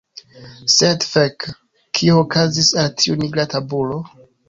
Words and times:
Sed, 0.75 1.05
fek, 1.17 1.47
kio 2.01 2.19
okazis 2.25 2.73
al 2.85 2.91
tiu 3.05 3.23
nigra 3.25 3.51
tabulo? 3.57 4.05